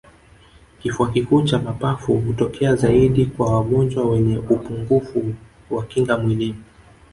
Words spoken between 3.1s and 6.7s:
kwa wagonjwa wenye upungufu wa kinga mwilini